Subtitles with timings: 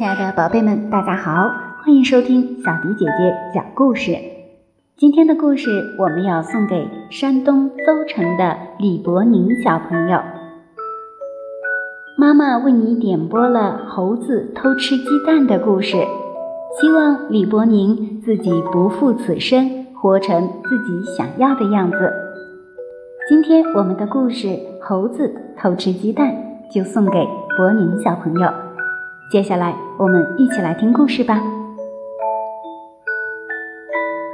[0.00, 1.50] 亲爱的宝贝们，大家好，
[1.84, 4.16] 欢迎收听小迪姐姐讲故事。
[4.96, 10.18] 今天的故事我们要送给山东邹城的李伯宁小朋友。
[12.16, 15.98] 妈妈为你点播了猴子偷吃鸡蛋的故事，
[16.80, 22.10] 希望李伯宁自己不负此生，活成自己想要的样子。
[23.28, 24.46] 今天我们的故事
[24.80, 26.32] 《猴子偷吃鸡蛋》
[26.74, 28.50] 就送给伯宁小朋友。
[29.30, 31.40] 接下来，我们一起来听故事吧。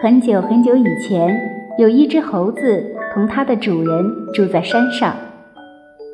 [0.00, 1.36] 很久很久以前，
[1.78, 5.12] 有一只猴子同它的主人住在山上。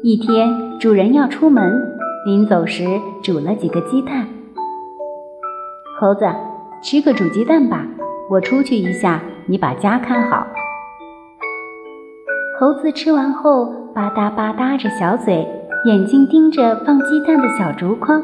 [0.03, 0.49] 一天，
[0.81, 1.63] 主人要出门，
[2.25, 2.87] 临走时
[3.23, 4.27] 煮了几个鸡蛋。
[6.01, 6.25] 猴子，
[6.83, 7.87] 吃个煮鸡蛋吧，
[8.31, 10.47] 我出去一下，你把家看好。
[12.59, 15.47] 猴子吃完后，吧嗒吧嗒着小嘴，
[15.85, 18.23] 眼睛盯着放鸡蛋的小竹筐。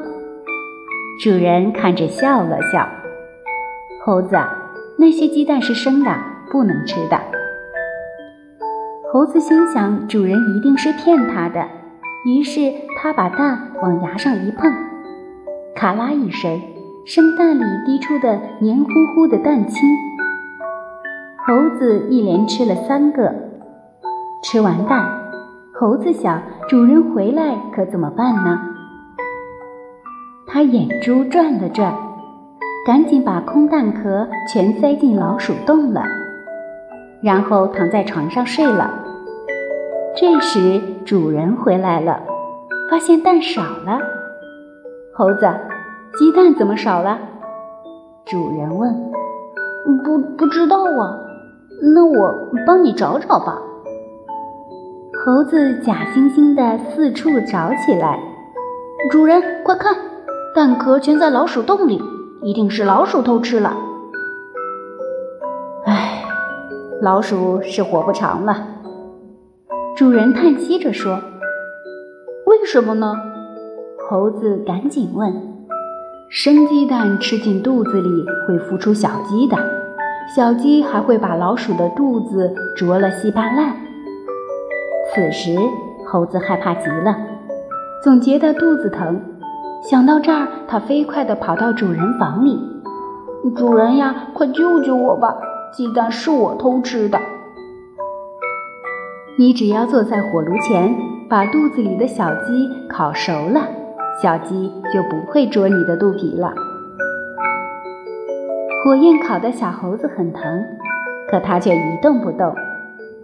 [1.18, 2.86] 主人看着笑了笑
[4.04, 4.36] ：“猴子，
[4.98, 6.14] 那些鸡蛋是生的，
[6.50, 7.18] 不能吃的。”
[9.10, 11.66] 猴子心想，主人一定是骗他的，
[12.26, 14.70] 于是他把蛋往牙上一碰，
[15.74, 16.60] 咔啦一声，
[17.06, 19.88] 生蛋里滴出的黏糊糊的蛋清。
[21.46, 23.32] 猴子一连吃了三个，
[24.42, 25.08] 吃完蛋，
[25.72, 28.75] 猴子想：主人回来可怎么办呢？
[30.56, 31.94] 他眼珠转了转，
[32.86, 36.02] 赶紧把空蛋壳全塞进老鼠洞了，
[37.20, 38.90] 然后躺在床上睡了。
[40.16, 42.22] 这时主人回来了，
[42.90, 43.98] 发现蛋少了。
[45.14, 45.46] 猴子，
[46.18, 47.18] 鸡蛋怎么少了？
[48.24, 48.90] 主人问。
[50.02, 51.18] 不不知道啊，
[51.94, 52.34] 那我
[52.66, 53.58] 帮你找找吧。
[55.22, 58.18] 猴子假惺惺地四处找起来。
[59.12, 59.94] 主人，快看！
[60.56, 62.02] 蛋壳全在老鼠洞里，
[62.40, 63.76] 一定是老鼠偷吃了。
[65.84, 66.24] 唉，
[67.02, 68.66] 老鼠是活不长了。
[69.98, 71.20] 主人叹息着说
[72.48, 73.14] ：“为什么呢？”
[74.08, 75.30] 猴子赶紧问
[76.32, 79.58] ：“生鸡蛋吃进肚子里会孵出小鸡的，
[80.34, 83.76] 小鸡还会把老鼠的肚子啄了稀巴烂。”
[85.14, 85.54] 此时，
[86.06, 87.14] 猴子害怕极了，
[88.02, 89.20] 总觉得肚子疼。
[89.82, 92.58] 想到这儿，他飞快地跑到主人房里。
[93.54, 95.36] 主人呀，快救救我吧！
[95.72, 97.18] 鸡蛋是我偷吃的。
[99.38, 100.96] 你只要坐在火炉前，
[101.28, 103.60] 把肚子里的小鸡烤熟了，
[104.22, 106.52] 小鸡就不会啄你的肚皮了。
[108.84, 110.64] 火焰烤的小猴子很疼，
[111.30, 112.54] 可它却一动不动，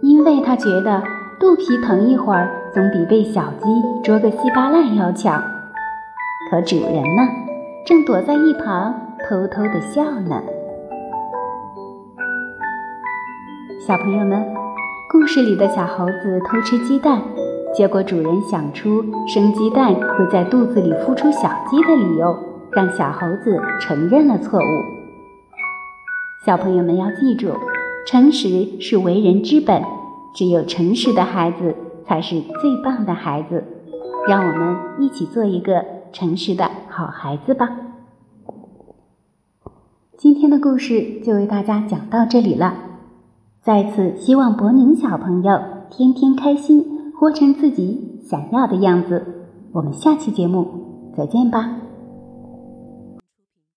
[0.01, 1.01] 因为它觉得
[1.39, 5.41] 肚皮疼一会儿，总比被小鸡啄个稀巴烂要强。
[6.53, 7.27] 和主人呢，
[7.83, 8.93] 正躲在一旁
[9.27, 10.39] 偷偷的笑呢。
[13.79, 14.45] 小朋友们，
[15.11, 17.23] 故事里的小猴子偷吃鸡蛋，
[17.75, 22.37] 结果主人想出生鸡蛋会在肚子里孵出小鸡的理由，
[22.71, 24.63] 让小猴子承认了错误。
[26.45, 27.47] 小朋友们要记住，
[28.05, 29.81] 诚实是为人之本，
[30.35, 31.75] 只有诚实的孩子
[32.05, 33.63] 才是最棒的孩子。
[34.27, 36.02] 让我们一起做一个。
[36.13, 37.69] 诚实的好孩子吧。
[40.17, 42.75] 今天的故事就为大家讲到这里了。
[43.61, 45.59] 再次希望博宁小朋友
[45.89, 49.25] 天天开心，活成自己想要的样子。
[49.73, 51.82] 我们下期节目再见吧。